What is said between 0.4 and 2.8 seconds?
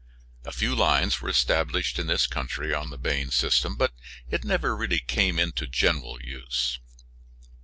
A few lines were established in this country